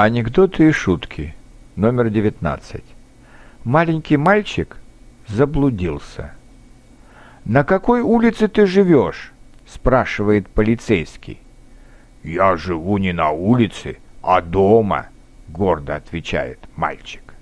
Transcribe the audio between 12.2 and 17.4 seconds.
«Я живу не на улице, а дома»,— гордо отвечает мальчик.